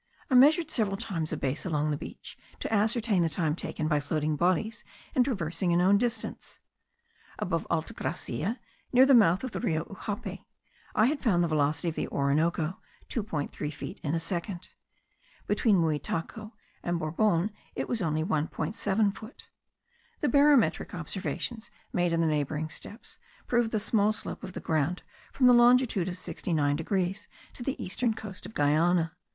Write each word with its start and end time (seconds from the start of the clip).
I 0.31 0.33
measured 0.33 0.71
several 0.71 0.97
times 0.97 1.31
a 1.31 1.37
base 1.37 1.63
along 1.63 1.91
the 1.91 1.95
beach, 1.97 2.35
to 2.57 2.73
ascertain 2.73 3.21
the 3.21 3.29
time 3.29 3.55
taken 3.55 3.87
by 3.87 3.99
floating 3.99 4.35
bodies 4.35 4.83
in 5.13 5.23
traversing 5.23 5.71
a 5.71 5.77
known 5.77 5.99
distance. 5.99 6.57
Above 7.37 7.67
Alta 7.69 7.93
Gracia, 7.93 8.59
near 8.91 9.05
the 9.05 9.13
mouth 9.13 9.43
of 9.43 9.51
the 9.51 9.59
Rio 9.59 9.85
Ujape, 9.85 10.43
I 10.95 11.05
had 11.05 11.19
found 11.19 11.43
the 11.43 11.47
velocity 11.47 11.89
of 11.89 11.93
the 11.93 12.07
Orinoco 12.07 12.79
2.3 13.09 13.71
feet 13.71 13.99
in 14.01 14.15
a 14.15 14.19
second; 14.19 14.69
between 15.45 15.77
Muitaco 15.77 16.53
and 16.81 16.99
Borbon 16.99 17.51
it 17.75 17.87
was 17.87 18.01
only 18.01 18.23
1.7 18.23 19.13
foot. 19.15 19.49
The 20.21 20.29
barometric 20.29 20.95
observations 20.95 21.69
made 21.93 22.11
in 22.11 22.21
the 22.21 22.25
neighbouring 22.25 22.71
steppes 22.71 23.19
prove 23.45 23.69
the 23.69 23.79
small 23.79 24.13
slope 24.13 24.43
of 24.43 24.53
the 24.53 24.59
ground 24.61 25.03
from 25.31 25.45
the 25.45 25.53
longitude 25.53 26.07
of 26.07 26.17
69 26.17 26.75
degrees 26.75 27.27
to 27.53 27.61
the 27.61 27.79
eastern 27.79 28.15
coast 28.15 28.47
of 28.47 28.55
Guiana. 28.55 29.15